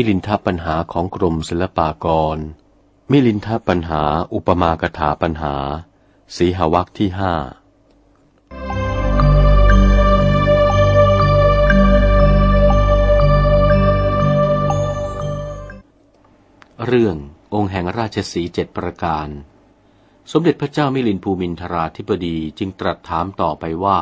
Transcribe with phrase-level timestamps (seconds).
[0.00, 2.06] มิลินทปัญหาของกรมศิลปาก
[2.36, 2.38] ร
[3.10, 4.02] มิลินทปัญหา
[4.34, 5.54] อุปมากถาปัญหา
[6.36, 7.34] สีหวักที่ห้า
[16.86, 17.16] เรื่อง
[17.54, 19.28] องค์แห่งราชสีเจ็ดประการ
[20.32, 24.00] สมเด็จพระเจ้ามิลินภูมินทราธิบดีจึงตรัสถามต่อไปว่า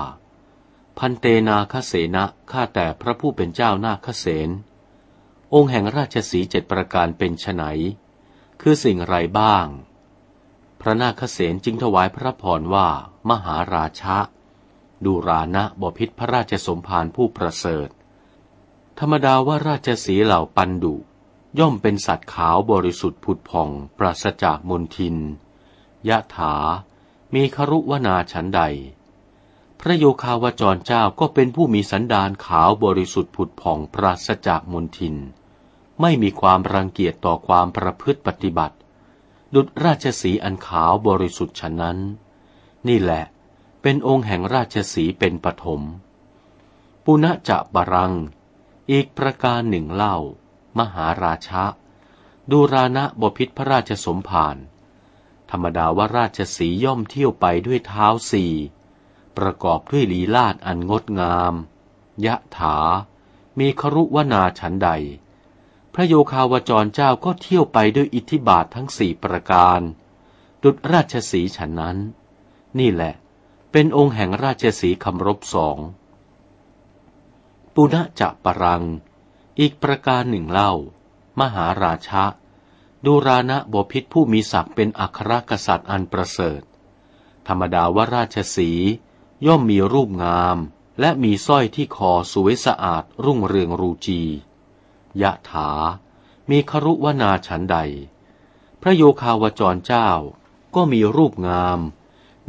[0.99, 4.51] พันเตนาคเสนะข้าแต่พระผู้เป็นเจ้านาคเสน
[5.55, 7.63] องค์แห่งราชสีเจ็ดประการเป็นไฉน
[8.61, 9.67] คือสิ่งไรบ้าง
[10.81, 12.89] พระนาคเสนจึงถวายพระพรว่า
[13.31, 14.19] มหาราชะ
[15.05, 17.89] ดูรานะบพิษพระราชสมภารผู้ประเสริฐ
[18.99, 20.95] ธรรมดาว่าราชสีเหล่าปันดุ
[21.59, 25.17] ย่อมเป็นสัตว์ขาวบริสุทธิ์ผุดผ่อง ปราศจากมนทิน
[26.09, 26.55] ยะถา
[27.35, 28.63] มีครุวนาฉันใด
[29.81, 35.17] พระโยคาวจรเจ้าก็เป็นผู้มีสันดานขาวบริสุทธิ์ผุดผ่องปราศจากมนทิน
[36.01, 38.77] ไม่มีความรังเกียจต่อความประพฤติปฏิบัติ
[39.55, 41.99] ดุจราชสีอันขาวบริสุทธิ์ฉะนั้น
[42.89, 43.25] นี่แหละ
[43.83, 45.81] เป็นองค์แห่งราชสีเป็นปฐม
[47.05, 48.13] ปุณจะบารัง
[48.91, 50.17] อีกประการหนึ่งเล่า
[50.79, 51.65] มหาราชะ
[52.51, 54.57] ดูรานะบพิษพระราชสมภาร
[55.51, 58.53] ธรรมดาว่าราชสีย่อมเที่ยวไปด้วยเท้าสี่
[59.39, 61.55] ประกอบด้วยลีลาดอันงดงาม
[62.27, 62.77] ยะถา
[63.59, 64.91] มีครุวนาฉันใด
[65.95, 69.81] พระโยคาวจรเจ้าก็เที่ยวไปด้วยอิทธิบาททั้งสี่ประการ
[70.63, 71.97] ดุจราชสีฉันนั้น
[72.79, 73.15] นี่แหละ
[73.73, 75.79] เป็นองค์แห่งราชสีคำรบสอง
[77.75, 78.83] ปุณจะปรัง
[79.61, 80.73] อีกประการหนึ่งเล่า
[81.41, 82.25] มหาราชะ
[83.05, 86.63] ดูรานะบพิษผู้มีศักดิ์เป็นอัครกษัตริย์อันประเสริฐ
[87.49, 88.71] ธรรมดาว่าราชสี
[89.47, 90.59] ย่อมมีรูปงาม
[91.01, 94.23] และมีสร้อยที่คอสวยสะอาดรุ่งเรืองรูจี
[95.23, 95.71] ยะถา
[96.51, 97.77] มีครุวนาฉันใด
[98.83, 100.11] พระโยคาวจรเจ้า
[100.75, 101.81] ก็มีรูปงาม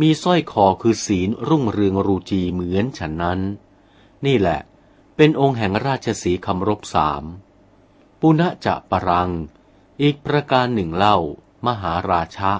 [0.01, 3.39] มีสร้อยคอคือศีลรุ่งเรืองรูจีเหมือนฉันนั้น
[4.25, 4.59] นี่แหละ
[5.15, 7.23] เป็นองค์แห่งราชสีคำรบสาม
[8.19, 9.29] ปุณะจะปรัง
[10.01, 11.17] อีกประการหนึ่งเล่า
[11.65, 12.51] มหาราชะ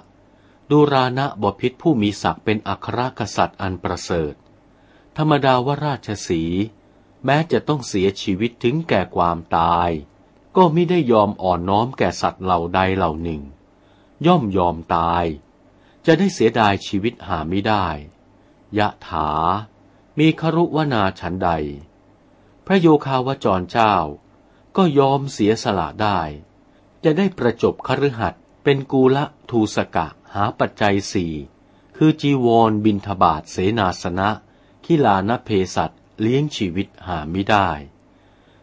[0.72, 4.34] ดูรานะบพิษผู้มีศักดิ์เป็นอัครกษัตริย์อันประเสริฐ
[5.18, 6.44] ธรรมดาว่าราชสี
[7.26, 9.90] แม้จะต้องเสียชีวิตถึงแก่ความตาย
[10.56, 13.42] ก็ไม่ได้ยอมอ่อนน้อมแก่สัตว์เหล่าใดเหล่าหนึ่ง
[14.26, 15.26] ย่อมยอมตาย
[16.06, 17.88] จะได้เสียดายชีวิตหาไม่ได้
[18.78, 19.30] ยะถา
[20.20, 21.50] มีครุวนาฉันใด
[22.66, 23.96] พระโยคาวจรเจ้า
[24.78, 26.20] ก็ยอมเสียสละได้
[27.04, 31.34] จะได้ประจบคฤหัสเป็นกูละทูสกะ หาปัจจัยสี่
[31.98, 34.30] คือจีวรบินทบาทเสนาสนะ
[34.86, 37.70] ขิลานเพสัตเลี้ยงชีวิตหาไม่ได้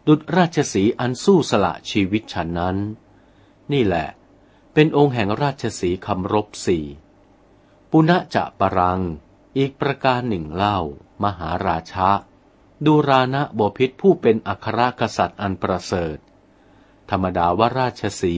[0.07, 2.77] ดุจราชสีอันสู้สละชีวิตฉันนั้น
[3.73, 4.09] นี่แหละ
[4.75, 6.85] เป็นองค์แห่งราชสีคำรบสี่
[7.91, 9.01] ปุณะจะปรัง
[9.57, 10.79] อีกประการหนึ่งเล่า
[11.25, 12.11] มหาราชะ
[12.85, 16.19] ดูรานะบพิษผู้เป็นอัครกษัตริย์อันประเสริฐ
[17.11, 18.37] ธรรมดาว่าราชสี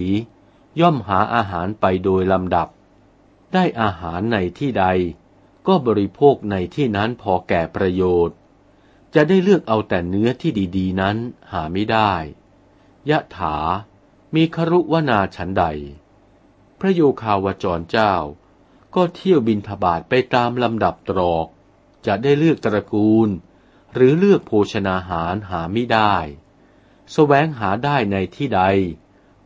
[0.80, 2.68] ย่อมหาอาหารไปโดยลำดับ
[3.54, 4.86] ได้อาหารในที่ใด
[5.66, 8.36] ก็บริโภคในที่นั้นพอแก่ประโยชน์
[9.14, 11.16] จะได้เลือกเอาแต่เนื้อที่ดีๆ นั้น
[11.52, 12.12] หาไม่ได้
[13.10, 13.56] ยะถา
[14.34, 15.64] มีครุวนาฉันใด
[16.80, 18.14] พระโยคาวจรเจ้า
[18.94, 21.46] ก็เที่ยวบินทบาทไปตามลำดับตรอก
[22.06, 23.28] จะได้เลือกตระกูล
[23.94, 26.26] หรือเลือกโภชนาหารหาไม่ได้ส
[27.12, 28.62] แสวงหาได้ในที่ใด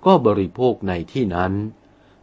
[0.05, 1.53] ก็บริโภคในที่นั้น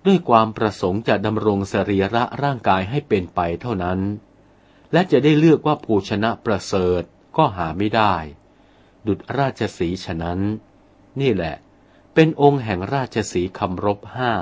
[0.07, 3.99] ด้วยความประสงค์จะดำรงสรีระร่างกายให้เป็นไปเท่านั้น
[4.93, 7.03] และจะได้เลือกว่าโภชนะประเสริฐ
[7.37, 8.15] ก็หาไม่ได้
[9.07, 10.39] ดุจราชสีฉะนั้น
[11.21, 11.55] นี่แหละ
[12.13, 14.33] เป็นองค์แห่งราชสีคำรบห้า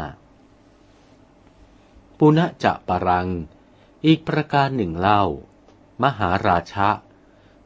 [2.17, 3.27] ปุณจะปรัง
[4.05, 5.21] อีกประการหนึ่งเล่า
[6.03, 6.89] มหาราชะ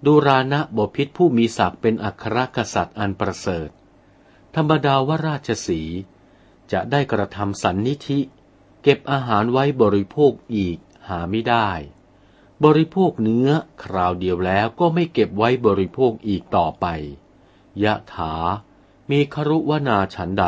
[0.05, 3.69] ดูรานะบพิษผู้มีศักดิ์เป็นอัครกษัตริย์อันประเสริฐ
[4.55, 5.81] ธรรมดาว่าราชสี
[6.71, 8.19] จะได้กระทำสันนิธิ
[8.83, 10.77] เก็บอาหารไว้บริโภคอีก
[11.07, 11.69] หาไม่ได้
[12.65, 13.49] บริโภคเนื้อ
[13.83, 16.85] คราวเดียวแล้วก็ไม่เก็บไว้บริโภคอีกต่อไป
[17.83, 18.33] ยะถา
[19.11, 20.45] มีครุวนาฉันใด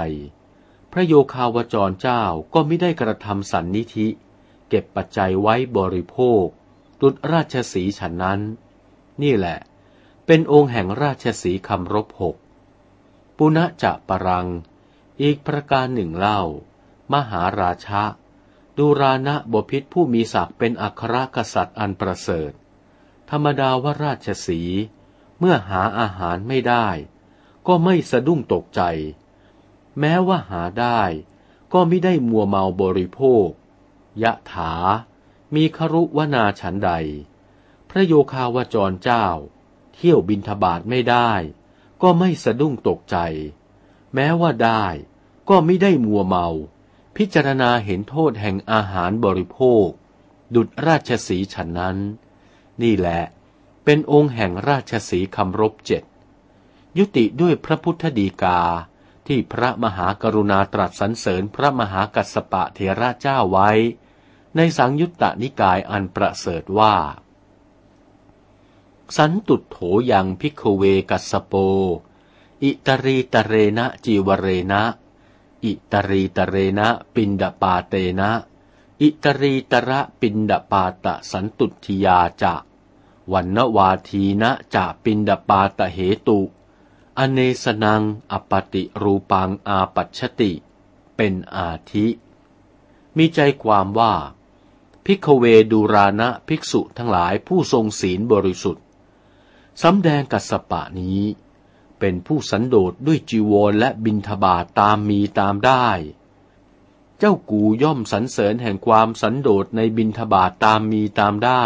[0.92, 2.24] พระโยคาวจรเจ้า
[2.54, 4.08] ก็ไม่ได้กระทำสันนิธิ
[4.70, 6.46] เก็บปัจจัยไว้บริโภค
[7.02, 8.40] ตุดราชสีฉันนั้น
[9.22, 9.58] นี่แหละ
[10.26, 12.36] เป็นองค์แห่งราชสีคำรบหก
[13.38, 14.48] ปุณะจะปรัง
[15.22, 16.42] อีกประการหนึ่งเล่า
[17.14, 18.04] มหาราชะ
[18.78, 22.52] ดูรานะบพิษผู้มีศักดิ์เป็นอัครกษัตริย์อันประเสริฐ
[23.30, 24.62] ธรรมดาว่าราชสี
[25.40, 26.88] เมื่อหาอาหารไม่ได้
[27.68, 28.82] ก็ไม่สะดุ้งตกใจ
[30.00, 31.02] แม้ว่าหาได้
[31.74, 33.48] ก็ไม่ได้มัวเมาบริโภค
[34.24, 34.74] ยะถา
[35.56, 36.92] มีครุวนาฉันใด
[37.90, 39.28] พระโยคาวจรเจ้า
[39.94, 41.32] เที่ยวบินทบาทไม่ได้
[42.02, 43.18] ก็ไม่สะดุ้งตกใจ
[44.14, 44.86] แม้ว่าได้
[45.54, 46.48] ก็ไม่ได้มัวเมา
[47.18, 49.88] พิจารณาเห็นโทษแห่งอาหารบริโภค
[50.56, 51.98] ดุจราชสีฉันนั้น
[52.82, 53.22] นี่แหละ
[53.84, 56.04] เป็นองค์แห่งราชสีคำรบเจ็ด
[56.98, 58.62] ยุติด้วยพระพุทธดีกา
[59.28, 63.72] ที่พระมหากรุณาตรัสสรรเสริญพระมหากัสสปะเทระเจ้าไว้
[64.56, 66.96] ในสังยุตตนิกายอันประเสริฐว่า
[69.18, 69.78] สันตุโถ
[70.12, 71.54] ยังพิกเวกัสโป
[72.64, 74.84] อิตรีตเรนะจีวเรนะ
[75.64, 78.30] อิตรีตเรนะปินดปาเตนะ
[79.02, 82.56] อิตรีตระปินดปาตะสันตุทิยาจะ
[83.32, 86.40] วันนวาทีนะจะปินดปาตะเหตุ
[87.18, 90.52] อเนสนังอปติรูปังอาปัชติ
[91.16, 92.08] เป็นอาทิ
[93.18, 94.14] มีใจความว่า
[95.06, 98.86] พิกเวดูรานะภิกษุทั้งหลายผู้ทรงศีลบริสุทธิ์
[99.84, 101.22] สำแดงกัสปะนี้
[102.02, 105.88] เป็นผู้สันโดษด้วยจีวรและบินทบาทตามมีตามได้
[107.20, 111.66] เจ้ากูย่อมสรรเสริญแห่งความสันโดษในบินทบาทตามมีตามได้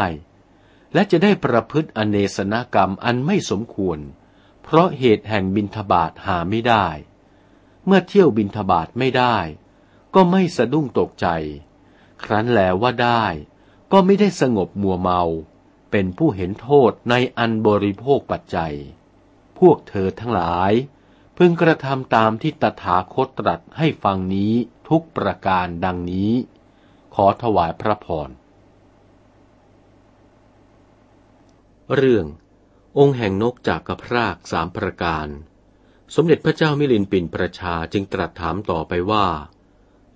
[0.94, 4.00] และจะได้ประพฤติอเนสนกรรมอันไม่สมควร
[4.64, 6.88] เพราะเหตุแห่งบินทบาทหาไม่ได้
[7.86, 9.38] เมื่อเที่ยวบินทบาทไม่ได้
[10.16, 11.28] ก็ไม่สะดุ้งตกใจ
[12.24, 13.24] ครั้นแล้วว่าได้
[13.92, 15.22] ก็ไม่ได้สงบมัวเมา
[15.92, 18.76] เป็นผู้เห็นโทษในอันบริโภคปัจจัย
[19.60, 20.72] พวกเธอทั้งหลาย
[21.38, 24.54] พึงกระทำตามที่ตถาคตตรัสให้ฟังนี้
[24.90, 26.32] ทุกประการดังนี้
[27.16, 28.30] ขอถวายพระพร
[31.96, 32.26] เรื่อง
[32.98, 35.28] องค์แห่งนกจากกระพรากสามประการ
[36.16, 39.28] สมเด็จพระเจ้ามิลินปินประชาจึงตรัสถามต่อไปว่า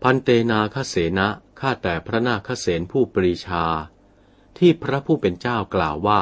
[0.01, 1.27] พันเตนาคเสนะ
[1.59, 3.65] ข้าแต่พระนาคเสนผู้ปรีชา
[4.57, 6.21] ที่พระผู้เป็นเจ้ากล่าวว่า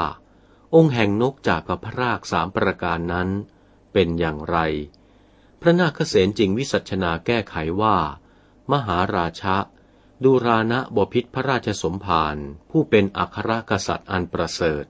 [0.75, 3.29] องค์แห่งนกจากกับพระรากสามประการนั้น
[3.93, 4.57] เป็นอย่างไร
[5.61, 7.97] พระนาคเษนจริงวิสัชนาแก้ไขว่า
[8.71, 9.57] มหาราชะ
[10.23, 12.37] ดูรานะบพิษพระราชสมภาร
[12.69, 14.85] ผู้เป็นอัครกษัตริย์อันประเสริฐ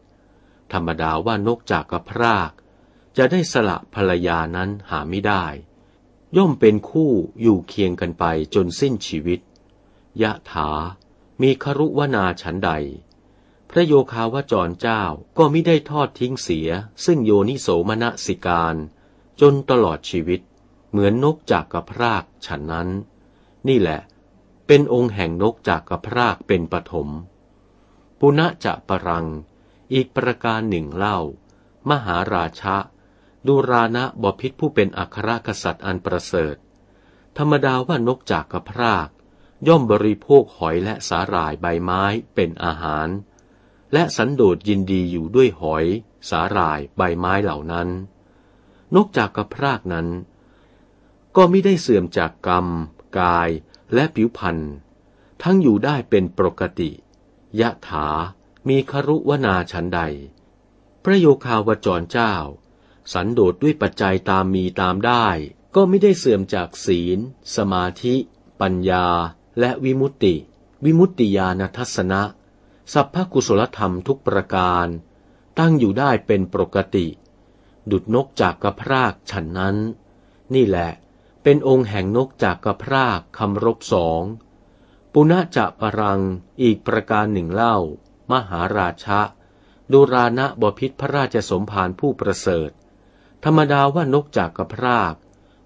[0.74, 2.52] ธรรมดาว่านกจากกับพราก
[3.18, 5.46] จะได้สละภรรยานั้นหาไม่ได้
[6.38, 8.26] ย่อมเป็นคู่อยู่เคียงกันไป
[8.56, 9.40] จนสิ้นชีวิต
[10.22, 10.70] ยะถา
[11.42, 12.72] มีครุวนาฉันใด
[13.72, 15.04] พระโยคาวจรเจ้า
[15.38, 16.70] ก็ไม่ได้ทอดทิ้งเสีย
[17.06, 18.76] ซึ่งโยนิโสมนสิการ
[19.42, 20.42] จนตลอดชีวิต
[20.90, 22.90] เหมือนนกจากกระพรากฉันนั้น
[23.68, 24.02] นี่แหละ
[24.68, 27.10] เป็นองค์แห่งนกจากกระพรากเป็นปฐม
[28.20, 29.28] ปุณะจะปรัง
[29.94, 31.20] อีกประการหนึ่งเล่า
[31.90, 32.78] มหาราชะ
[33.48, 36.56] ดูรานะบพิษผู้เป็นอัครกษัตริย์อันประเสริฐ
[37.38, 39.10] ธรรมดาว่านกจากกระพราก
[39.68, 42.04] ย่อมบริโภคหอยและสาหร่ายใบไม้
[42.36, 43.08] เป็นอาหาร
[43.94, 45.86] และสันโดษยินดีอยู่ด้วยหอย
[46.30, 47.88] สาหร่ายใบไม้เหล่านั้น
[48.96, 50.08] นกจากกระพรากนั้น
[51.36, 52.68] ก็ไม่ได้เสื่อมจากกรรม
[53.20, 53.50] กาย
[53.94, 54.74] และผิวพันธ์
[55.44, 56.92] ทั้งอยู่ได้เป็นปกติ
[57.60, 58.08] ยะถา
[58.68, 60.00] มีครุวนาชันใด
[61.04, 62.34] พระโยคาวจรเจ้า
[63.14, 65.28] สันโดษด้วยปัจจัยตามมีตามได้
[65.76, 67.20] ก็ไม่ได้เสื่อมจากศีล
[67.56, 68.16] สมาธิ
[68.62, 69.06] ปัญญา
[69.60, 70.36] และวิมุตติ
[70.86, 72.22] วิมุตติญาณทัศนะ
[72.94, 74.88] สัพพกุศลธรรมทุกประการ
[75.60, 77.08] ตั้งอยู่ได้เป็นปกติ
[77.92, 79.78] ดุดนกจากกระพรากฉันนั้น
[80.54, 80.92] นี่แหละ
[81.44, 84.24] เป็นองค์แห่งนกจากกระพรากคำรบสอง
[85.14, 86.22] ปุณะจะปรัง
[86.62, 87.78] อีกประการหนึ่งเล่า
[88.32, 89.22] มหาราชะ
[89.92, 92.70] ดูรานะบพิษพระราชสมภารผู้ประเสริฐ
[93.44, 95.14] ธรรมดาว่านกจากกระพราก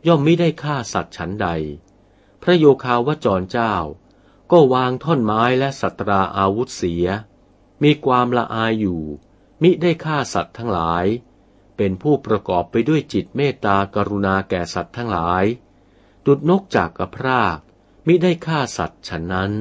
[0.08, 1.48] ย่อมไม่ได้ฆ่าสัตว์ฉันใด
[2.42, 3.76] พระโยคาวจรเจ้า
[4.52, 7.08] ก็วางท่อนไม้และสัตราอาวุธเสีย
[7.84, 9.02] มีความละอายอยู่
[9.62, 11.06] มิได้ฆ่าสัตว์ทั้งหลาย
[11.78, 15.46] เป็นผู้ประกอบไปด้วยจิตเมตตากรุณาแก่สัตว์ทั้งหลาย
[16.26, 17.58] ดุดนกจากกระพราก
[18.08, 19.52] มิได้ฆ่าสัตว์ฉันนั้น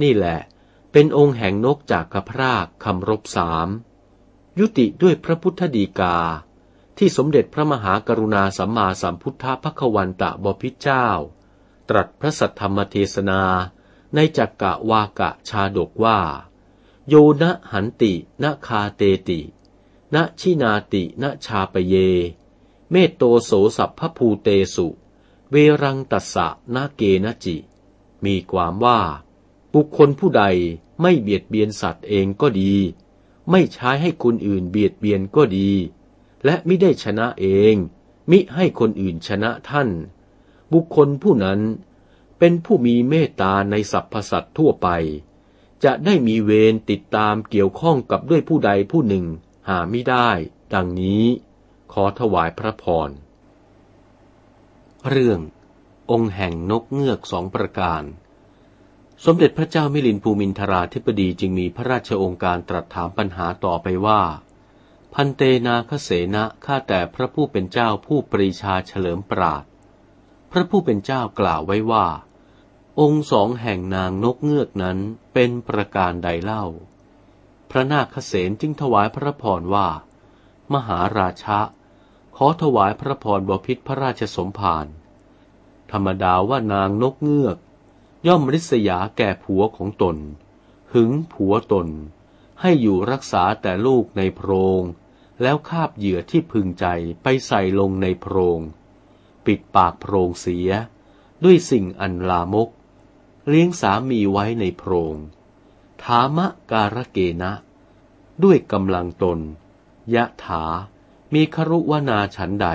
[0.00, 0.40] นี่แหละ
[0.92, 3.68] เป็นองค์แห่งนกจากกระพรากคำรบสาม
[4.58, 6.16] ยุติด้วยพระพุทธดีกา
[6.98, 11.06] ที่สมเด็จพระมหากรุณาสัมมาสัมพุทธพระควันตะบพิจเจ้า
[11.88, 13.42] ตรัสพระสัทธรรมเทศนา
[14.14, 16.18] ในจักกะวากะชาดกว่า
[17.08, 19.40] โยนะหันตินะคาเตติ
[20.14, 21.94] นะชินาตินะชาปเย
[22.90, 24.86] เมตโตโสสัพพภูเตสุ
[25.50, 27.56] เวรังตัสสะนาเกนจิ
[28.24, 29.00] มีความว่า
[29.72, 30.44] บุคคลผู้ใด
[31.00, 32.74] ไม่เบียดเบียนสัตว์เองก็ดี
[33.50, 35.70] ไม่ใช้ให้คนอื่นเบียดเบียนก็ดี
[36.44, 37.74] และไม่ได้ชนะเอง
[38.30, 39.88] มิให้คนอื่นชนะท่าน
[40.70, 41.60] บบุคคลผู้นั้น
[42.46, 44.88] เป็นผู้มีเมตตาในสรรพสัตว์ทั่วไป
[45.84, 49.24] จะได้มีเวรติดตามเกี่ยวข้องกับด้วยผู้ใดผู้หนึ่ง
[49.68, 50.30] หาไม่ได้
[50.74, 51.24] ดังนี้
[51.92, 53.10] ขอถวายพระพร
[55.08, 55.40] เรื่อง
[56.10, 58.02] องค์แห่งนกเงือกสองประการ
[59.24, 64.22] สมเด็จพระเจ้ามิลินภูมินทราธิปดีจึงมีพระราชองค์การตรัสถามปัญหาต่อไปว่า
[65.14, 69.64] พันเตนาคเสนะข้าแต่พระผู้เป็นเจ้าผู้ปรีชาเฉลิมปราด
[70.50, 72.06] พระผู้เป็นเจ้ากล่าวไว้ว่า
[73.00, 74.98] องค์สองแห่งนางนกเงือกนั้น
[75.32, 76.64] เป็นประการใดเล่า
[77.70, 79.88] พระนาคเษนจึงถวายพระพรว่า
[80.72, 81.60] มหาราชะ
[82.36, 84.86] ขอถวายพระพรบพิษพระราชสมภาร
[85.92, 87.56] ธรรมดาว่านางนกเงือก
[88.26, 90.16] ย่อมริษยาแก่ผัวของตน
[90.92, 91.88] หึงผัวตน
[92.60, 94.82] ให้อยู่รักษาแต่ลูกในโพรง
[95.42, 96.86] แล้วคาบเหยื่อที่พึงใจ
[97.22, 98.60] ไปใส่ลงในโพรง
[99.46, 100.70] ปิดปากโพรงเสีย
[101.44, 102.68] ด้วยสิ่งอันลามก
[103.48, 105.16] เลี้ยงสามีไว้ในโพรง
[106.02, 107.52] ถามะการะเกนะ
[108.42, 109.38] ด้วยกำลังตน
[110.14, 110.64] ยะถา
[111.34, 112.68] มีครุวนาฉันใด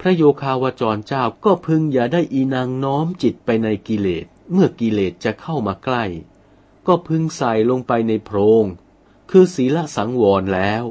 [0.00, 6.04] พระโยคาวจรเจ้าก็พึงอย่าได้อีนางน้อมจิตไปในกิเลส เมื่อกิเลสจะเข้ามาใกล้
[6.86, 8.64] ก็พึงใส่ลงไปในโพรง
[9.30, 10.84] คือศีลสังวรแล้ว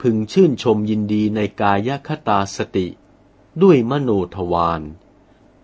[0.00, 2.86] พึงชื่นชมยินดีในกายคตาสติ
[3.62, 4.82] ด้วยมโนทวาร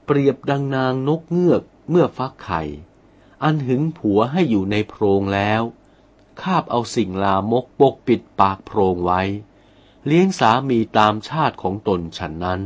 [0.04, 2.62] เปรียบดังนางนกเงือก เมื่อฟักไข่
[3.42, 5.62] อันหึงผัวให้อยู่ในโพรงแล้ว
[6.42, 9.22] คาบเอาสิ่งลามกปกปิดปากโพรงไว้
[10.06, 12.62] เลี้ยงสามีตามชาติของตนฉันนั้น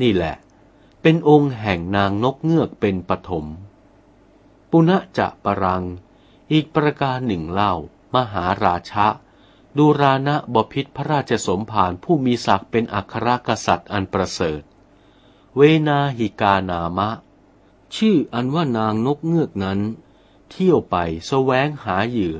[0.00, 0.36] นี่แหละ
[1.02, 3.46] เป็นองค์แห่งนางนกเงือกเป็นปฐม
[4.70, 5.84] ปุณะจะปรัง
[6.52, 7.74] อีกประการหนึ่งเล่า
[8.14, 9.06] มหาราชะ
[9.76, 14.62] ดูรานะบพิษพระราชสมภารผู้มีศักดิ์เป็นอัครกษัตริย์อันประเสริฐ
[15.56, 17.08] เวนาหิกานามะ
[17.96, 19.80] ชื่ออันว่านางนกเงือกนั้น
[20.50, 20.96] เที่ยวไป
[21.28, 22.38] แสวงหาเหยื่อ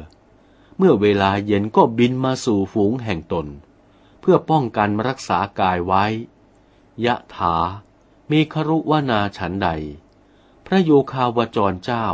[0.77, 3.47] เมื่อเวลาเย็นก็บินมาสู่ฝูงแห่งตน
[4.21, 6.05] เพื่อป้องกันรักษากายไว้
[7.05, 7.57] ยะถา
[8.31, 9.69] มีครุวนาฉันใด
[10.67, 12.07] พระโยคาวจรเจ้า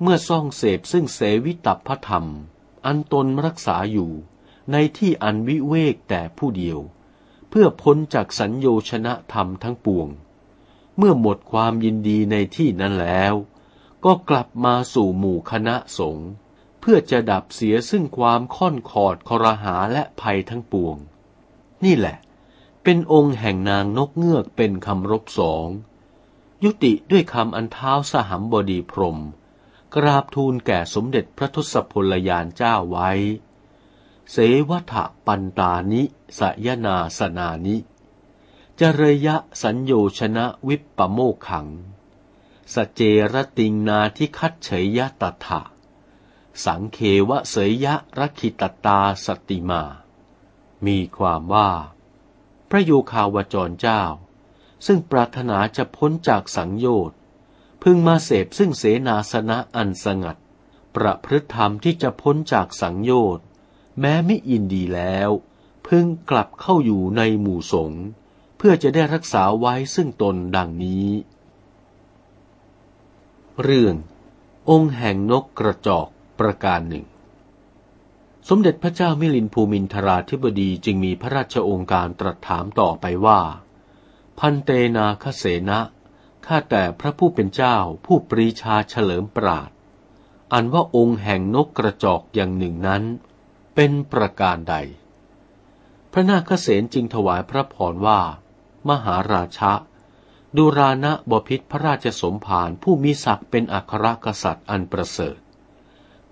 [0.00, 2.26] เมื่อซ่องเสพซึ่งเสวิตัพระธรรม
[2.86, 4.10] อันตนรักษาอยู่
[4.72, 6.78] ในที่อันวิเวกแต่ผู้เดียว
[7.48, 10.08] เพื่อพ้นจากสัญโยชนะธรรมทั้งปวง
[10.96, 13.34] เมื่อหมดความยินดีในที่นั้นแล้ว
[14.04, 16.28] ก็กลับมาสู่หมู่คณะสงฆ์
[16.80, 20.96] เพื่อจะดับเสียซึ่งความค่อนขอดคอรหาและภัยทั้งปวง
[21.84, 22.16] นี่แหละ
[22.82, 25.66] เป็นองค์แห่งนางนกเงือกเป็นคำรบสอง
[26.64, 29.18] ยุติด้วยคำอันเท้าสหัมบดีพรม
[29.94, 33.10] กราบทูลแก่สมเด็จพระทศพลยานเจ้าไว้
[34.32, 34.36] เส
[34.70, 34.94] วัฏ
[35.26, 36.02] ปันตานิ
[36.38, 37.76] สยนาสนานิ
[38.80, 41.68] จเรยะสัญโยชนะวิปปโมขัง
[42.74, 43.00] สเจ
[43.32, 45.62] รติงนาทิคัตเฉยยะตถะ
[46.64, 49.82] สังเควะเสยยะรักิตตาสติมา
[50.86, 51.70] มีความว่า
[52.70, 54.02] พระโยคาวจรเจ้า
[54.86, 57.18] ซึ่งปรารถนาจะพ้นจากสังโยชน์
[57.82, 60.38] พึงมาเสพซึ่งเสนาสนะอันสงัด
[60.96, 63.46] ประพฤติธรรมที่จะพ้นจากสังโยชน์
[64.00, 65.30] แม้ไม่ยินดีแล้ว
[65.86, 68.04] พึงกลับเข้าอยู่ในหมู่สงฆ์
[68.56, 71.08] เพื่อจะได้รักษาไว้ซึ่งตนดังนี้
[73.62, 73.94] เรื่อง
[74.70, 76.06] องค์แห่งนกกระจอก
[76.38, 77.04] ประการหนึ่ง
[78.48, 83.40] สมเด็จพระเจ้ามิลินภูมินทราธิบดีจึงมีพระราชองค์การตรัสถามต่อไปว่า
[84.38, 85.80] พันเตนาคเสนะ
[86.46, 89.70] ข้าแต่พระผู้เป็นเจ้าผู้ปรีชาเฉลิมปราด
[90.52, 93.02] อันว่าองค์แห่งนกกระจอกอย่างหนึ่งนั้น
[93.74, 94.76] เป็นประการใด
[96.12, 98.20] พระนาคเษนจึงถวายพระพรว่า
[98.88, 99.72] มหาราชะ
[100.56, 105.38] ดูรานะบพิษพระราชสมภารผู้มีศักดิ์เป็นอัครกษัตริย์อันประเสริฐ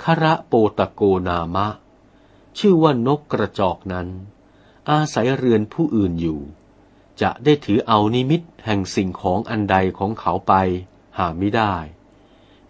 [0.02, 1.68] คระโปตโกนามะ
[2.58, 4.08] ชื่อว่านกกระจอกนั้น
[4.90, 6.40] อาศัยเรือนผู้อื่นอยู่
[7.22, 10.52] จะได้ถือเอานิมิตแห่งสิ่งของอันใดของเขาไป
[11.18, 11.74] หาไม่ได้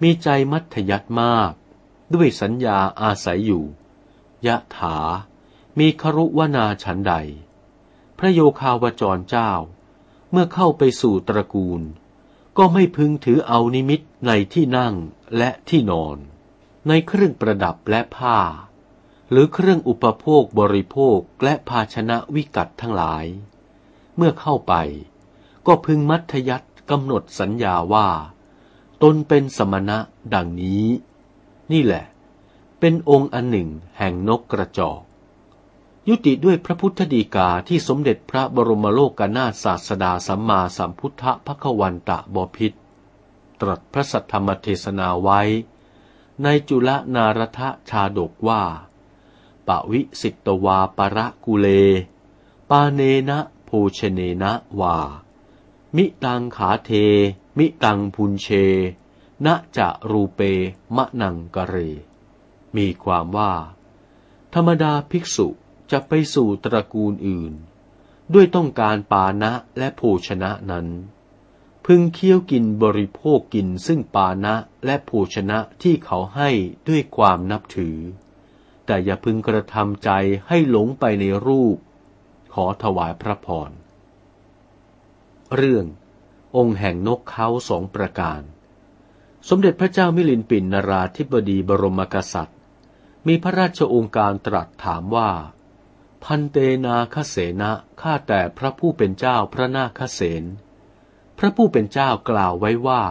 [0.03, 1.53] มีใจมัธยัตมาก
[2.15, 3.65] ด้วยสัญญาอาศัยอยู่
[4.47, 4.97] ยะถา
[5.79, 7.15] มีครุวนาฉันใด
[8.25, 9.50] ระโยคาวจรเจ้า
[10.31, 11.83] เมื่อเข้าไปสู่ตระกูล
[12.59, 14.95] ก็ไม่พึงถือเอานิมิตในที่นั่ง
[15.37, 16.17] และที่นอน
[16.88, 18.38] ในเครื่องประดับและผ้า
[19.31, 23.25] หรือเครื่องอุปโภคบริโภคและภาชนะวิกัดทั้งหลาย
[24.17, 24.75] เมื่อเข้าไป
[25.67, 28.09] ก็พึงมัธยัตกำหนดสัญญาว่า
[29.02, 29.99] ตนเป็นสมณะ
[30.35, 30.87] ดังนี้
[31.73, 32.05] นี่แหละ
[32.81, 35.00] เป็นองค์อันหนึ่งแห่งนกกระจอก
[36.09, 42.73] ยุติด้วยพระพุทธดีกาที่สมเด็จพระบรมโลกกนาถศาสดาสัมมาสัมพุทธพระควันตะบพิษ
[43.61, 45.41] ตรัสพระสัทธรรมเทศนาไว้
[46.43, 48.63] ในจุลนารทะชาดกว่า
[49.67, 51.69] ปวิสิตวาประกุเล
[52.71, 54.97] ปาเนนะโภชเนนะวา
[55.97, 56.91] มิตังขาเท
[57.59, 58.49] มิตังพุนเช
[59.45, 60.41] ณจะรูเป
[60.97, 61.77] มะนังกะเร
[62.77, 63.53] มีความว่า
[64.55, 65.49] ธรรมดาภิกษุ
[65.93, 67.53] จะไปสู่ตระกูลอื่น
[68.33, 70.87] ด้วยต้องการปานะและโภชนะนั้น
[71.87, 76.51] พึงเคี้ยวกินบริโภคกินซึ่งปานะและโภชนะที่เขาให้
[76.89, 77.99] ด้วยความนับถือ
[78.87, 80.11] แต่อย่าพึงกระทำใจ
[80.49, 81.77] ให้หลงไปในรูป
[82.55, 83.71] ขอถวายพระพร
[85.57, 85.85] เรื่อง
[86.57, 88.41] องค์แห่งนกเขาสองประการ
[89.49, 92.59] สมเด็จพระเจ้ามิลินปินนราธิบดีบรมกษัตริย์
[93.27, 95.31] มีพระราชองค์การตรัสถามว่า
[96.25, 100.45] พันเตนาคเสนะข้าแต่พระผู้เป็นเจ้าพระนาคเสน
[101.38, 103.02] พระผู้เป็นเจ้ากล่าวไว้ว่า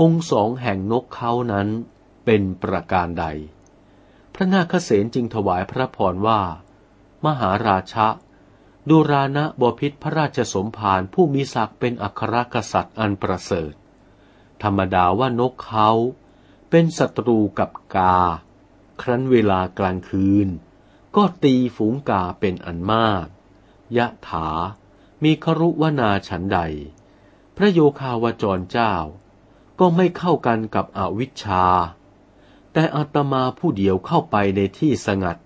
[0.00, 1.68] องค์สองแห่งนกเขานั้น
[2.24, 3.24] เป็นประการใด
[4.34, 6.40] พระนาคเสนจึงถวายพระพรว่า
[7.24, 8.08] มหาราชะ
[8.88, 13.72] ดูรานะบพิษพระราชสมภารผู้มีศักดิ์เป็นอัครกษัตริย์อันประเสริฐ
[14.62, 15.90] ธรรมดาว่านกเขา
[16.70, 18.18] เป็นศัตรูกับกา
[19.02, 20.48] ครั้นเวลากลางคืน
[21.16, 23.26] ก็ตีฝูงกาเป็นอันมาก
[23.96, 24.48] ยะถา
[25.22, 26.58] มีครุวนาฉันใด
[27.56, 28.94] พระโยคาวจรเจ้า
[29.78, 31.64] ก็ไม่เข้ากันกับอวิชชา
[32.72, 35.38] แต่อาตมาผู้เดียวเข้าไปในที่สงัด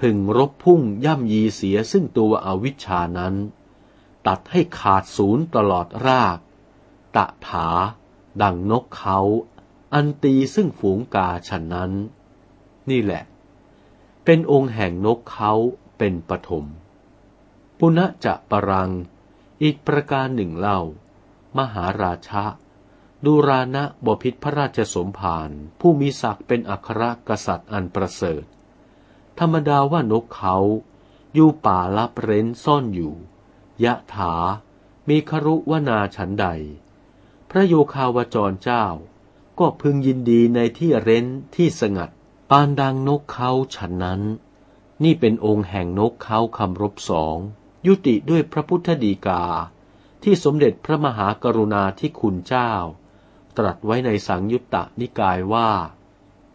[0.00, 3.34] พึงรบพุ่งย่ำยีเสียซึ่งตัวอวิชชานั้น
[4.26, 6.38] ตัดให้ขาดศูนย์ตลอดราก
[7.16, 7.68] ตะถา
[8.42, 9.18] ดังนกเขา
[9.94, 11.92] อันตีซึ่งฝูงกาฉันนั้น
[12.90, 13.24] นี่แหละ
[14.28, 15.52] เป็นองค์แห่งนกเขา
[15.98, 16.64] เป็นปฐม
[17.78, 18.90] ปุณจะปรัง
[19.62, 20.80] อีกประการหนึ่งเล่า
[21.58, 22.44] มหาราชะ
[23.24, 25.50] ดูรานะบพิษพระราชสมภาร
[25.80, 28.44] ผู้มีศักดิ์เป็นอัครกษัตริย์อันประเสริฐ
[29.38, 30.56] ธรรมดาว่านกเขา
[31.34, 33.14] อยู่ป่าลับเร้นซ่อนอยู่
[33.84, 34.34] ยถา
[35.08, 36.46] มีครุวนาฉันใด
[37.50, 38.84] พระโยคาวจรเจ้า
[39.58, 42.10] ก็พึงยินดีในที่เร้นที่สงัด
[42.50, 44.22] ปานดังนกเขาฉันนั้น
[45.02, 47.36] นี่เป็นองค์แห่งนกเขาคำรบสอง
[47.86, 49.44] ยุติด้วยพระพุทธดีกา
[50.22, 52.72] ที่สมเด็จพระมหากรุณาธิคุณเจ้า
[53.56, 55.70] ตรัสไว้ในสังยุตตนิกายว่า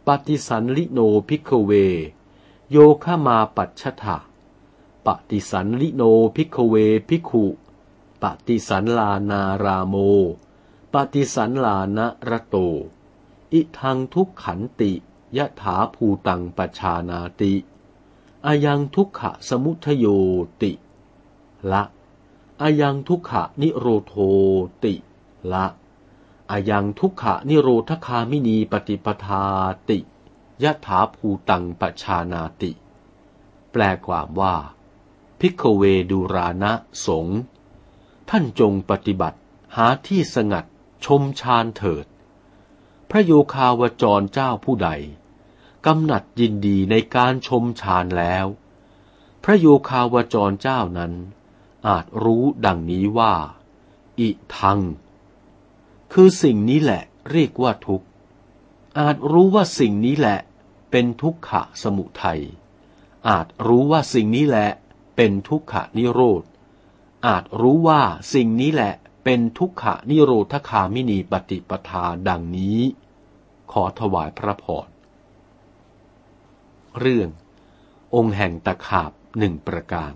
[0.08, 1.00] ปฏิสัลลีโน
[1.30, 1.72] ภิกขเว
[2.72, 3.84] โยคมาปัชช
[4.16, 4.18] ถ
[5.06, 6.04] ปฏิสัลลีโน
[6.36, 6.76] ภิกขเว
[7.10, 7.46] ภิกขุ
[8.22, 9.96] ปฏิสัลลานาราโม
[10.94, 12.56] ปฏิสันลานะระโต
[13.54, 14.92] อิทังทุกขันติ
[15.38, 17.54] ยะถาภูตังปชานาติ
[18.46, 20.06] อายังทุกขะสมุทโย
[20.62, 20.72] ติ
[21.72, 21.84] ละ
[22.62, 24.14] อายังทุกขะนิโรโท
[24.84, 24.94] ติ
[25.54, 25.66] ละ
[26.52, 29.46] อายังทุกขะนิโรธคามินีปฏิปทา
[29.90, 30.00] ติ
[30.64, 32.72] ยะถาภูตังปชานาติ
[33.72, 34.56] แปลความว่า
[35.40, 36.72] พิกเวดูรานะ
[37.06, 37.28] สง
[38.30, 39.40] ท่านจงปฏิบัติ
[39.76, 40.66] หาที่สงัด
[41.06, 42.06] ชมชานเถิด
[43.10, 44.90] พระโยคาวจรเจ้าผู้ใด
[45.86, 48.46] กำหนัดยินดีในการชมฌานแล้ว
[49.44, 51.14] พระโยคาวจรเจ้านั้น
[51.88, 53.34] อาจรู้ดังนี้ว่า
[54.20, 54.80] อิทัง
[56.14, 58.08] คือสิ่งนี้แหละเรียกว่าทุกข์
[59.00, 60.40] อาจรู้ว่าสิ่งนี้แหละ
[60.92, 62.42] เป็นทุกขะสมุทัย
[63.30, 64.70] อาจรู้ว่าสิ่งนี้แหละ
[65.16, 66.44] เป็นทุกขะนิโรธ
[67.28, 68.02] อาจรู้ว่า
[68.34, 72.80] สิ่งนี้แหละเป็นทุกขะนิโรธคามินีปฏิปทาดังนี้
[73.72, 74.91] ขอถวายพระพร
[77.00, 77.30] เรื่อง
[78.16, 80.14] องค์แห่งตะขาบหนึ่งประการ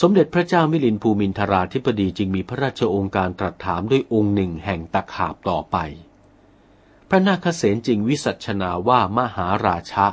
[0.00, 5.76] สมเด็จพระเจ้ามิลินภูมินทราธิปดีจึงมีพระราชองค์การตรัสถามด้วยองค์หนึ่งแห่งตะขาบต่อไป
[7.08, 10.06] พระนาคเษนจึงวิสัชนาว่ามหาราชะ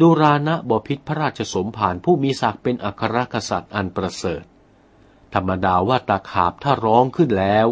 [0.00, 4.44] ดูรานะบพิษพระราชสมภารผู้มีศักดิ์เป็นอัครกษัตริย์อันประเสริฐ
[5.34, 7.66] ธรรมดาว่าตะขาบถ้าร้องขึ้นแล้ว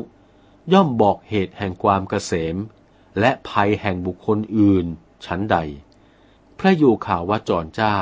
[0.73, 2.57] ย่อมบอกเหตุแห่งความเกษม
[3.21, 4.87] และภัยแห่งบุคคลอื่น
[5.25, 5.57] ชั้นใด
[6.65, 7.99] พระโยคาวจรเจ้า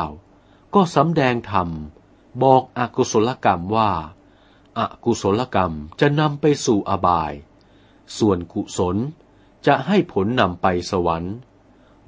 [0.75, 1.69] ก็สำแดงธรรม
[2.43, 3.91] บอกอกุศลกรรมว่า
[4.79, 7.33] อากุศลกรรมจะนำไปสู่อบาย
[8.19, 8.97] ส่วนกุศล
[9.67, 11.35] จะให้ผลนำไปสวรรค์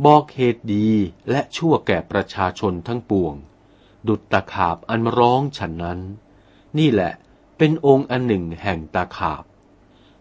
[0.04, 0.88] บอกเหตุดี
[1.30, 3.34] และชั่วแก่ประชาชนทั้งปวง
[4.06, 6.00] ดุจตะขาบอันร้องฉันนั้น
[6.78, 7.12] นี่แหละ
[7.58, 9.44] เป็นองค์อันหนึ่งแห่งตะขาบ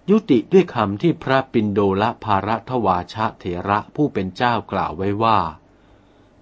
[0.09, 5.39] ยุติด้วยคำที่พระปินโดละภารัทวาชะเถระผู้เป็นเจ้ากล่าวไว้ว่า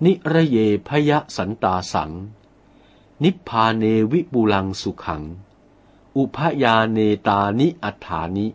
[0.06, 0.58] นิระเย
[0.88, 2.12] พยสันตาสัง
[3.24, 5.24] นิพพาเนวิบุลังสุขัง
[6.18, 8.48] อุพยาเนตานิอัฏฐานิ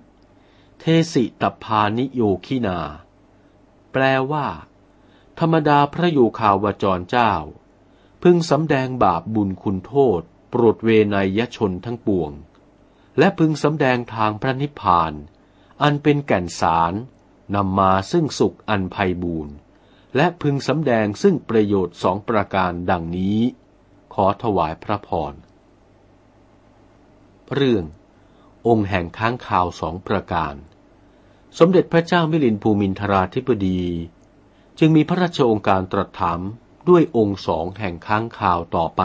[0.78, 2.78] เทสิตพานิโยคินา
[3.92, 4.02] แปล
[4.32, 4.46] ว่า
[5.38, 7.32] ธรรมดาพระโยคาวจรเจ้า
[8.22, 12.30] พึงสำแดงบาปบุญคุณโทษ โปรดเวนยชนทั้งปวง
[13.18, 15.12] และพึงสำแดงทางพระนิพพาน
[15.82, 16.92] อันเป็นแก่นสาร
[17.54, 19.54] นำมาซึ่งสุขอันไพบูรณ์
[20.16, 23.40] และพึงสำแดงซึ่งประโยชน์สองประการดังนี้
[24.14, 25.34] ขอถวายพระพร
[27.54, 27.84] เรื่อง
[28.66, 30.54] องค์แห่งค้างคาวสองประการ
[31.58, 33.82] สมเด็จพระเจ้ามิลินภูมินทราธิบดี
[34.78, 36.40] จึงมีพระราชองค์การตรัสถาม
[36.88, 39.02] ด้วยองค์สองแห่งค้างคาวต่อไป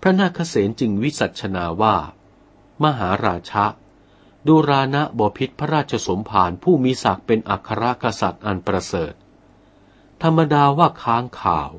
[0.00, 1.96] พระนาคเษนจึงวิสัชนาว่า
[2.84, 3.64] มหาราชะ
[4.46, 9.14] ดูรานะบพิษพระราชสมภารผู้มีศักดิ์เป็นอัครกษัตริย์อันประเสริฐ
[10.22, 11.70] ธรรมดาว่าค้างข่าว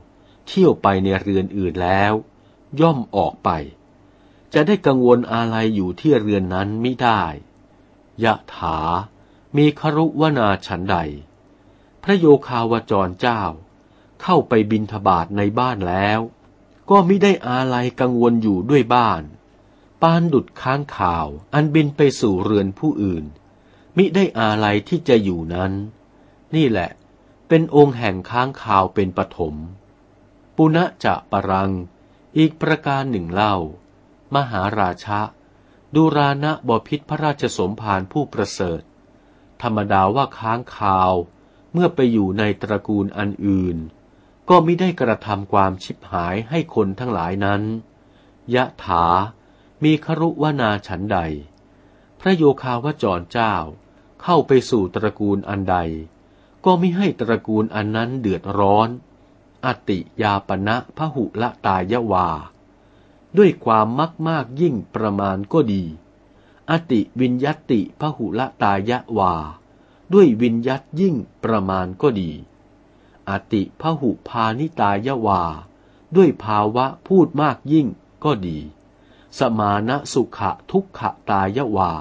[0.48, 2.14] เที่ยวไปในเรือนอื่นแล้ว
[2.80, 3.50] ย่อมออกไป
[4.54, 7.22] จะได้กังวลอะไรอยู่ที่เรือนนั้นไม่ได้
[8.24, 8.78] ยะถา
[9.58, 10.98] มีครุวนาฉันใด
[12.04, 13.42] พระโยคาวจรเจ้า
[14.22, 16.20] เข้าไปบินทบาทในบ้านแล้ว
[16.90, 19.24] ก็ไม่ได้อะไรกังวลอยู่ด้วยบ้าน
[20.02, 23.26] ปานดุดค้างข่าวอันบินไปสู่เรือนผู้อื่น
[23.98, 25.72] มิได้อะไรที่จะอยู่นั้น
[26.56, 26.90] นี่แหละ
[27.48, 29.56] เป็นองค์แห่งค้างข่าวเป็นปฐม
[30.56, 31.72] ปุณะจะปรัง
[32.38, 33.56] อีกประการหนึ่งเล่า
[34.36, 35.20] มหาราชะ
[35.96, 38.82] ดูรานะบพิษพระราชสมภารผู้ประเสริฐ
[39.62, 41.14] ธรรมดาว่าค้างข่าว
[41.74, 43.78] เมื่อไปอยู่ในตระกูลอันอื่น
[44.50, 47.62] ก็ไม่ได้กระทำความชิบหายให้คนทั้งหลายนั้น
[48.56, 49.06] ยะถา
[49.84, 51.20] มีครุวนาฉันใด
[52.20, 53.56] พระโยคาวจรเจ้า
[54.22, 55.78] เข้าไปสู่ตระกูลอันใด
[56.66, 58.90] ก็ไม่ให้ตระกูลอันนั้นเดือดร้อน
[59.66, 62.28] อติยาปณะพหุละตายะวา
[63.38, 65.84] ด้วยความมักมากยิ่งประมาณก็ดี
[66.70, 69.34] อติวิญยติพหุละตายะวา
[70.14, 72.32] ด้วยวิญยัตยิ่งประมาณก็ดี
[73.30, 75.42] อติพหุพานิตายะวา
[76.16, 77.88] ด้วยภาวะพูดมากยิ่ง
[78.24, 78.60] ก็ดี
[79.40, 81.92] สมานะสุขะทุกขะตายะวา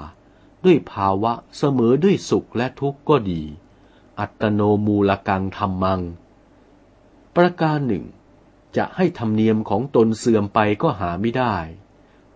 [0.65, 3.43] ด้วยภาวะเสมอด้วยสุขและทุกข์ก็ดี
[4.19, 6.01] อัตโนมูลกังธรรมัง
[7.35, 8.05] ประการหนึ่ง
[8.77, 11.55] จะให้ธรรมเนียมของตนเสื่อมไปก็หาไม่ได้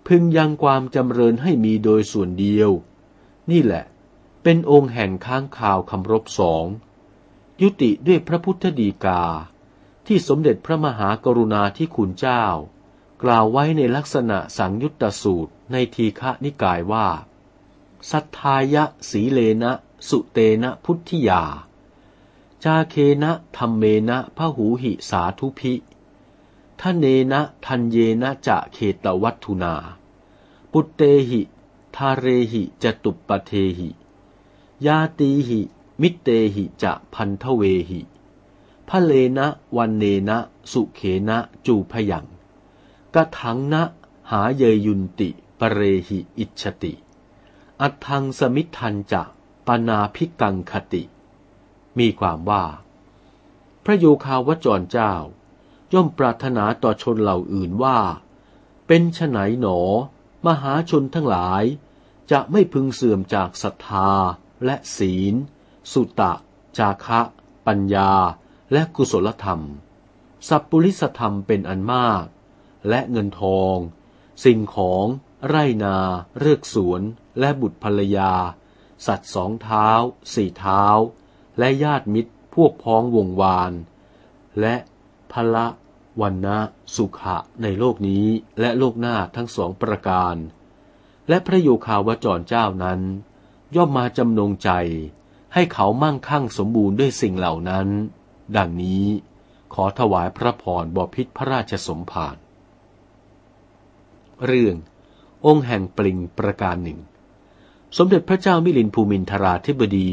[0.07, 2.69] พึงยังความจำเริญให้มีโดยส่วนเดียว
[3.51, 3.85] นี่แหละ
[4.43, 6.65] เป็นองค์แห่งค้างข่าวคำรบสอง
[7.61, 9.23] ยุติด้วยพระพุทธดีกา
[10.07, 12.43] ที่สมเด็จพระมหากรุณาธิคุณเจ้า
[13.23, 17.07] กล่าวไว้ในลักษณะสังยุตตสูตรในทีฆะนิกายว่า
[18.11, 19.71] สัทธายะสีเลนะ
[20.09, 21.43] สุเตนะพุทธิยา
[22.65, 25.73] จาเคนะธรรมเมนะพะหูหิสาธุพิ
[26.81, 29.73] ทะเนนะทันเยนะจะเขตวัตถุนา
[30.71, 31.41] ปุตเตหิ
[31.95, 33.89] ทาเรหิจตุปปเทหิ
[34.85, 35.61] ยาตีหิ
[36.01, 38.01] มิเตหิจะพันทเวหิ
[38.89, 40.37] พะเลนะวันเนนะ
[40.71, 42.25] สุเขนะจูพยัง
[43.13, 43.83] กะถังนะ
[44.29, 46.93] หาเยยุนติปเรหิอิชติ
[47.81, 49.21] อัทังสมิทันจะ
[49.65, 51.03] ปนาพิกังคติ
[51.99, 52.63] มีความว่า
[53.83, 55.13] พระโยคาวจรเจ้า
[55.93, 57.99] ย่อมปรารถนาต่อชนเหล่าอื่นว่า
[58.87, 59.79] เป็นฉไหนหนอ
[60.47, 61.63] มหาชนทั้งหลาย
[62.31, 64.11] จะไม่พึงเสื่อมจากศรัทธา
[64.65, 65.35] และศีล
[65.91, 66.33] สุตะ
[66.77, 67.21] จาคะ
[67.67, 68.11] ปัญญา
[68.73, 69.61] และกุศลธรรม
[70.47, 72.25] สัพปุริสธรรมเป็นอันมาก
[72.89, 73.75] และเงินทอง
[74.45, 75.05] สิ่งของ
[75.47, 75.97] ไรนา
[76.39, 77.01] เรือกสวน
[77.39, 78.33] และบุตรภรรยา
[79.05, 79.87] สัตว์สองเท้า
[80.33, 80.83] สี่เท้า
[81.59, 83.71] และญาติมิตรพวกพ้องวงวาน
[84.59, 84.75] และ
[85.31, 85.67] พละ
[86.21, 86.57] วันนะ
[86.95, 88.25] สุขะในโลกนี้
[88.59, 90.35] และโลกหน้าทั้งสองประการ
[91.29, 93.01] และพระโยคาวจรเจ้านั้น
[93.75, 94.69] ย่อมมาจำนงใจ
[95.53, 97.87] ให้เขามั่งคั่งสมบูรณ์ด้วยสิ่งเหล่านั้น
[98.57, 99.05] ดังนี้
[99.73, 102.35] ขอถวายพระพรบพิษพระราชสมภาร
[104.45, 104.75] เรื่อง
[105.45, 106.99] องค์แห่งปลิงประการหนึ่ง
[107.97, 110.11] สมเด็จพระเจ้ามิลินภูมินทราธิบดี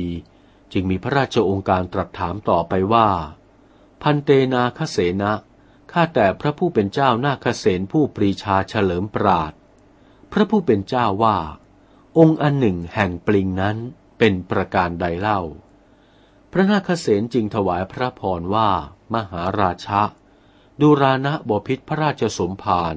[0.72, 3.08] จึงมีพระราชองค์การตรัสถามต่อไปว่า
[4.02, 5.32] พันเตนาคเสนะ
[5.92, 9.52] ข้าแต่พระผู้เป็นเจ้านาคเสนผู้ปรีชาเฉลิมปราด
[10.32, 11.38] พระผู้เป็นเจ้าว่า
[12.18, 13.76] องค์อันหนึ่งแห่งปลิงนั้น
[14.18, 15.40] เป็นประการใดเล่า
[16.52, 18.70] พระนาคเสนจึงถวายพระพรว่า
[19.14, 20.02] มหาราชะ
[20.80, 22.96] ดูรานะบพิษพระราชสมภาร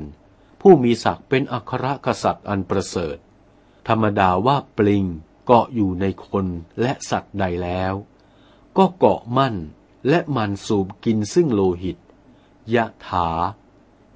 [0.62, 3.17] ผู้มีศักดิ์เป็นอัครกษัตริย์อันประเสริฐ
[3.88, 5.05] ธรรมดาว่าปลิง
[5.53, 6.45] เกาะอยู่ในคน
[6.81, 7.93] และสัตว์ใดแล้ว
[8.77, 9.55] ก็เกาะมั่น
[10.09, 11.97] และมันสูบกินซึ่งโลหิต
[12.75, 13.29] ยะถา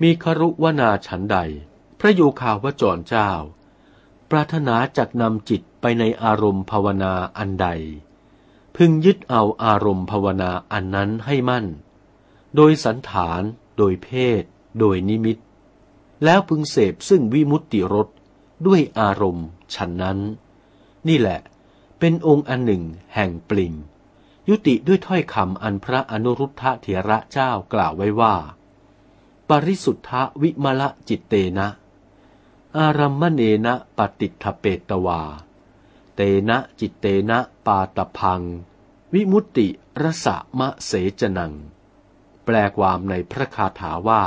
[0.01, 1.37] มีครุวนาฉันใด
[1.99, 3.31] พระโยคาวจรเจ้า
[4.29, 7.67] ปรารถนาจักนำจิตไปในอารมณ์ภาวนาอันใด
[8.75, 11.65] พึงยึดเอาอารมณ์ภาวนาอันนั้นให้มั่น
[12.55, 13.41] โดยสันฐาน
[13.77, 14.09] โดยเพ
[14.41, 14.43] ศ
[14.79, 15.37] โดยนิมิต
[16.23, 18.07] แล้วพึงเสพซึ่งวิมุตติรส
[18.65, 20.19] ด้วยอารมณ์ฉันนั้น
[21.07, 21.39] นี่แหละ
[21.99, 22.83] เป็นองค์อันหนึ่ง
[23.15, 23.73] แห่งปลิง
[24.49, 28.35] ยุติด้วยถ้อยคำอันพระอนุรุทธะเถระเจ้ากล่าวไว้ว่า
[29.49, 31.67] ปริสุทธวิมละจิตเตนะ
[32.77, 35.21] อารัมมเนนะปฏิทเปตวา
[36.15, 38.41] เตนะจิตเตนะปาตพัง
[39.13, 39.67] วิมุตติ
[40.01, 41.53] รสะมะเสจนัง
[42.45, 44.23] แปลความในพระคาถาว่า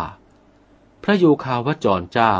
[1.02, 2.34] พระโยคาวจรเจ้า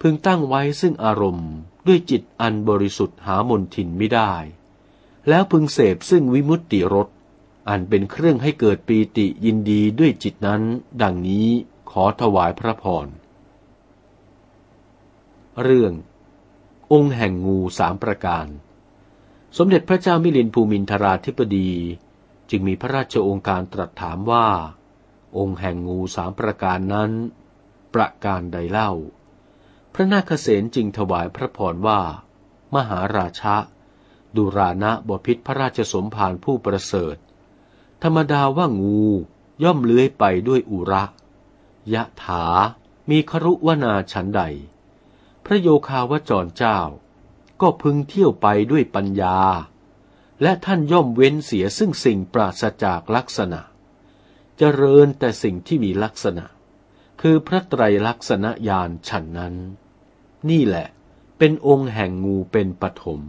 [0.00, 1.52] พึงตั้งไว้ซึ่งอารมณ์
[1.86, 4.32] ด้วยจิตอันบริสุทธิ์หามนทินไม่ได้
[5.28, 7.08] แล้วพึงเสพซึ่งวิมุตติรส
[7.68, 10.62] อันเป็นเครื่องให้เกิดปีติยินดีด้วยจิตนั้น
[11.02, 11.48] ดังนี้
[11.90, 13.06] ขอถวายพระพร
[15.62, 15.92] เรื่อง
[16.92, 18.46] องค์แห่งงูสามประการ
[19.56, 21.70] สมเด็จพระเจ้ามิลินภูมินทราธิปดี
[22.50, 24.48] จึงมีพระราชองค์การตรัสถามว่า
[25.38, 27.10] องค์แห่งงูสามประการนั้น
[27.94, 28.92] ประการใดเล่า
[29.94, 32.00] พระนาคเษนจึงถวายพระพรว่า
[32.74, 33.56] มหาราชะ
[34.36, 37.16] ดุรานะบพิษพระราชสมภารผู้ประเสริฐ
[38.02, 39.02] ธรรมดาว่างู
[39.62, 41.04] ย่อมเลื้อยไปด้วยอุระ
[41.94, 42.44] ยะถา
[43.10, 44.42] มีครุวนาฉันใด
[45.44, 46.78] พระโยคาวจรเจ้า
[47.60, 49.38] ก็พึงเที่ยวไปด้วยปัญญา
[50.42, 53.60] และท่านย่อมเว้นเสียซึ่งสิ่งปราศจากลักษณะ
[54.58, 56.44] เจริญแต่สิ่งที่มีลักษณะ
[57.20, 59.54] คือพระไตรลักษณญาณฉันนั้น
[60.50, 60.88] นี่แหละ
[61.38, 63.20] เป็นองค์แห่งงูเป็นปฐม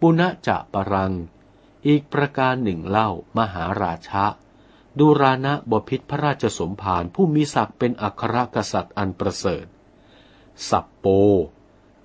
[0.00, 1.12] ปุณจะปรัง
[1.86, 4.26] อีกประการหนึ่งเล่ามหาราชะ
[4.98, 9.66] ดูรานะบพิษพระราชสมภารผู้มีศักดิ์เป็นอัครกษัตริย์อันประเสริฐ
[10.68, 11.06] สับโป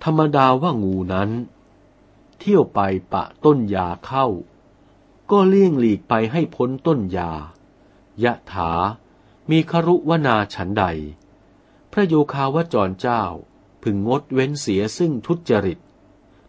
[0.03, 1.29] ธรรมดาว่างูนั้น
[2.39, 2.79] เที่ยวไป
[3.13, 4.27] ปะต้นยาเข้า
[5.31, 7.31] ก็เลี่ยงหลีกไปให้พ้นต้นยา
[8.23, 8.71] ยะถา
[9.51, 10.85] มีครุวนาฉันใด
[11.91, 13.23] พระโยคาวจรเจ้า
[13.83, 15.79] พึงงดเว้นเสียซึ่งทุจริต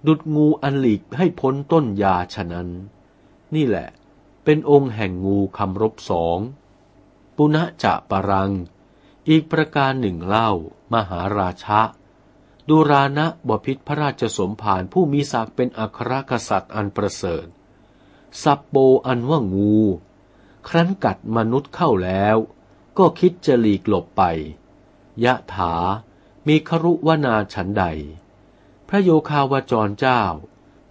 [0.07, 2.68] ดุดงูอันหลีกให้พ้นต้นยาฉะนั้น
[3.54, 3.88] นี่แหละ
[4.44, 6.38] เป็นองค์แห่งงูคำรบสอง
[7.37, 8.50] ปุณะจะปรัง
[9.28, 10.50] อีกประการหนึ่งเล่า
[10.92, 11.80] มหาราชะ
[12.68, 17.46] ดูรานะบพิษพระราชสมภารผู้มีศักดิ์เป็นอัครกษัตริย์อันประเสริฐ
[18.42, 18.76] สับโป
[19.07, 19.76] อันว่างู
[20.68, 22.37] ครั้นกัดมนุษย์เข้าแล้ว
[22.98, 24.22] ก็คิดจะหลีกหลบไป
[25.24, 25.74] ยะถา
[26.46, 27.85] มีครุวนาฉันใด
[28.88, 30.22] พระโยคาวจรเจ้า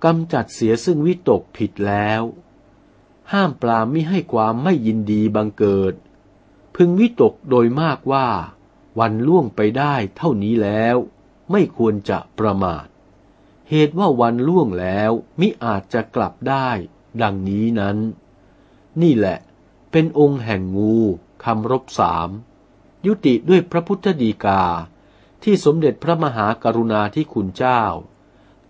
[0.03, 2.21] กำจัดเสียซึ่งวิตกผิดแล้ว
[3.31, 5.93] ห้ามปลามม่ให้ความไม่ยินดีบังเกิด
[6.75, 8.27] พึงวิตกโดยมากว่า
[8.99, 10.97] วันล่วงไปได้เท่านี้แล้ว
[11.51, 12.85] ไม่ควรจะประมาท
[13.69, 16.69] เหตุว่าวันล่วงแล้วมิอาจจะกลับได้
[17.21, 17.97] ดังนี้นั้น
[19.01, 19.37] นี่แหละ
[19.91, 20.97] เป็นองค์แห่งงู
[21.45, 22.29] คำรบสาม
[23.05, 24.61] ยุติด้วยพระพุทธดีกา
[25.43, 27.81] ที่สมเด็จพระมหากรุณาธิคุณเจ้า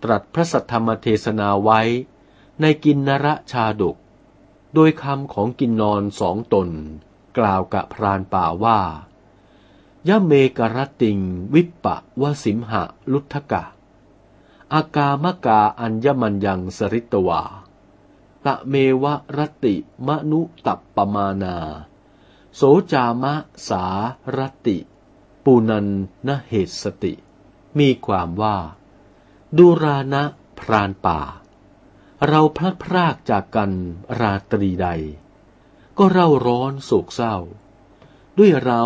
[0.02, 1.80] ตรัสพระสัทธรรมเทศนาไว้
[2.60, 3.96] ในกินนระชาดก
[4.74, 6.68] โดยคำของกินนอนสองตน
[7.38, 8.80] กล่าวกับพรานป่าว่า
[10.08, 11.18] ยะเมกรติง
[11.54, 12.82] วิปปะวสิมหะ
[13.12, 13.64] ลุทธกะ
[14.74, 17.42] อากามกาอัญญมัญยังสริตวา
[18.46, 19.74] ตะเมวะรติ
[20.06, 21.56] มนุตัปปมานา
[22.56, 22.62] โส
[22.92, 23.34] จามะ
[23.68, 23.84] สา
[24.36, 24.78] รติ
[25.44, 25.88] ปูนัน
[26.28, 27.14] นเหตสติ
[27.78, 28.56] มีความว่า
[29.56, 30.22] ดูรานะ
[30.58, 31.20] พรานป่า
[32.28, 33.72] เราพลัดพรากจากกัน
[34.20, 34.88] ราตรีใด
[35.98, 37.36] ก็เร่าร้อนโศกเศร้า
[38.38, 38.82] ด้วยเรา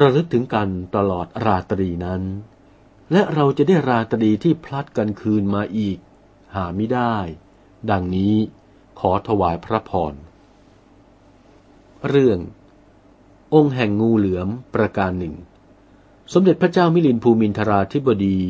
[0.00, 2.22] ระลึกถึงกันตลอดราตรีนั้น
[3.12, 5.98] และเราจะได้ราตรีที่พลัดกันคืนมาอีก
[6.54, 7.16] หาไม่ได้
[7.90, 8.34] ดังนี้
[9.00, 10.14] ขอถวายพระพร
[12.08, 12.38] เรื่อง
[13.54, 15.34] องค์แห่งงูเหลือมประการหนึ่ง
[16.32, 18.40] สมเด็จพระเจ้ามิลินภูมินทราธิบดี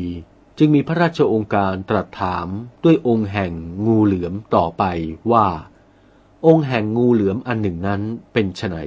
[0.57, 2.47] จึงมีพระราชองค์การตรัสถาม
[2.83, 3.53] ด้วยองค์แห่ง
[3.87, 4.83] งูเหลือมต่อไป
[5.31, 5.47] ว่า
[6.47, 8.01] องค์แห่งงูเหลือมอันหนึ่งนั้น
[8.33, 8.77] เป็นไน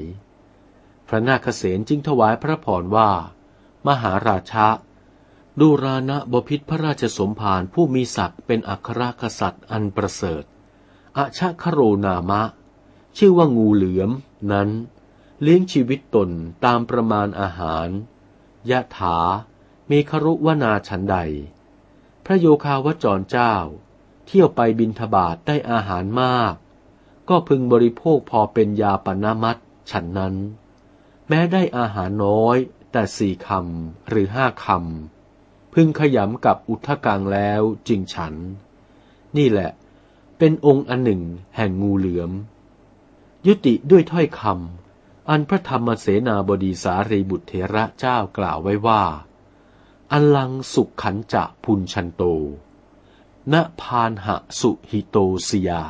[1.08, 3.10] พระนาคเษนจึงถวายพระพรว่า
[3.86, 4.68] มหาราชะ
[5.60, 10.44] ดูรานะบพิษพระราชสมภารผู้มีศักดิ์เป็นอัครกษัตริย์อันประเสริฐ
[11.18, 12.42] อาชะคโรนามะ
[13.18, 14.10] ชื่อว่างูเหลือม
[14.52, 14.68] นั้น
[15.44, 16.30] เลี้ยงชีวิตตน
[16.64, 17.88] ตามประมาณอาหาร
[18.70, 19.18] ยะถา
[19.90, 21.16] มีครุวนาฉันใด
[22.24, 23.54] พระโยคาวจรเจ้า
[24.26, 26.54] เที่ยวไปบินทบาทได้อาหารมาก
[27.28, 29.56] ก็พึงบริโภคพอเป็นยาปนามัต
[29.90, 30.34] ฉันนั้น
[31.28, 32.56] แม้ได้อาหารน้อย
[32.92, 38.34] แต่สี่คำหรือห้าคำพึงขยำกับอุทธกังแล้วจึงฉัน
[39.36, 39.70] นี่แหละ
[40.38, 41.22] เป็นองค์อันหนึ่ง
[41.56, 42.30] แห่งงูเหลือม
[43.46, 44.81] ยุติด้วยถ้อยคำ
[45.30, 49.02] อันพระธรรมเสนาบดีสารีบุตรเถระเจ้ากล่าวไว้ว่า
[50.12, 52.22] อัลังสุขขันจะพุนชันโต
[53.52, 55.16] ณพานหะสุหิโต
[55.48, 55.82] สยา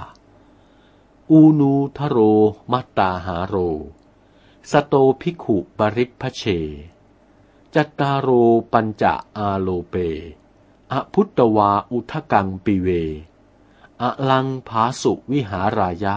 [1.31, 2.19] อูนูทโร
[2.73, 3.57] มัตตาหาโร
[4.71, 6.43] สโตภิกขุปริพเช
[7.75, 8.29] จัตตาโร
[8.73, 9.95] ปัญจะอาโลเป
[10.93, 12.89] อพุตตวาอุทกังปิเว
[14.03, 16.17] อลังภาสุวิหารายะ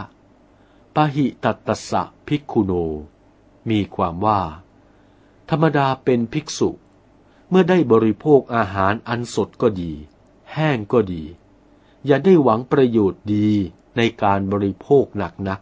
[0.96, 2.72] ปหิตัตสะภิกขุโน
[3.70, 4.42] มีความว่า
[5.50, 6.70] ธรรมดาเป็นภิกษุ
[7.50, 9.92] เมื่อได้บริโภคอาหารอันสดก็ดี
[10.54, 11.24] แห้งก็ดี
[12.06, 13.50] อย่าได้หวังประโยชน์ดี
[13.98, 15.60] ในการบริโภคหนักนัก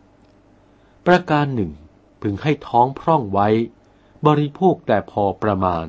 [1.06, 1.72] ประการหนึ่ง
[2.22, 3.50] พึงให้ท้องพร่องไว้
[4.28, 5.88] บริโภคแต่พอประมาณ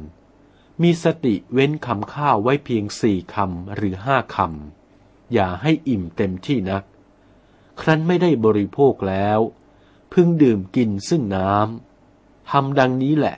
[0.83, 6.85] มีสติเว้นคำข้าวไว้เพียงสี่คำหรือห้าคำ อย่าให้อิ่มเต็มที่นัก
[7.81, 9.39] ครั้นไม่ได้บริโภคแล้ว
[10.13, 13.37] พึงดื่มกินซึ่งน้ำทำดังนี้แหละ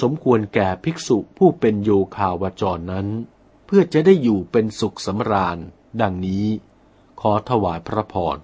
[0.00, 3.08] สมควรแก่ภิกษุผู้เป็นโยคาวจรนั้น
[3.66, 5.58] เพื่อจะได้อยู่เป็นสุขสำราญ
[6.00, 6.46] ดังนี้
[7.20, 8.38] ขอถวายพระพร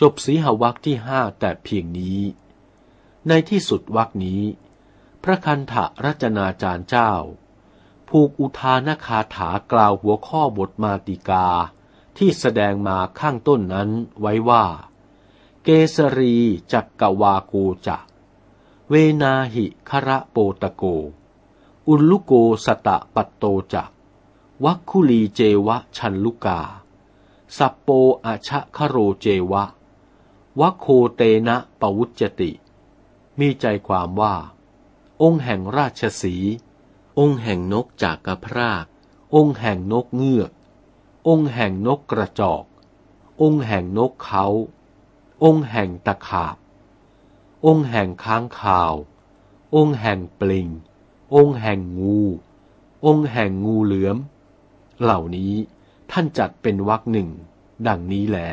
[0.00, 2.20] จบสีหวักที่ห้าแต่เพียงนี้
[3.28, 4.42] ในที่สุดวักนี้
[5.22, 7.12] พระคันธรัจนาจารย์เจ้า
[8.08, 11.48] ผูกอุทานคาถากล่าวหัวข้อบทมาติกา
[12.16, 14.64] ที่แสดงมาข้างต้นนั้นไว้ว่า
[15.62, 16.34] เกสรี
[16.72, 17.54] จักกวาโก
[17.86, 17.96] จะ
[18.88, 20.84] เวนาหิคระโปตโก
[21.88, 22.32] อุลุโก
[22.64, 23.84] สตะปัตโตจะ
[24.64, 26.60] วัคคุลีเจวะชันลุกา
[27.56, 27.88] สัปโป
[28.24, 29.64] อาชะคโรเจวะ
[30.60, 32.50] วัคโคเตนะปวุจติ
[33.38, 34.34] มีใจความว่า
[35.22, 36.34] องค์แห่งราชสี
[37.18, 38.86] องค์แห่งนกจากกระพราก
[39.34, 40.52] องค์แห่งนกเงือก
[41.28, 42.64] องค์แห่งนกกระจอก
[43.42, 44.46] องค์แห่งนกเขา
[45.44, 46.56] องค์แห่งตะขาบ
[47.66, 48.94] องค์แห่งค้างคาว
[49.74, 50.68] องค์แห่งปลิง
[51.34, 52.20] องค์แห่งงู
[53.06, 54.16] องค์แห่งงูเหลือม
[55.00, 55.54] เหล่านี้
[56.10, 57.28] ท่านจัดเป็นวรรคหนึ่ง
[57.86, 58.50] ดังนี้แหละ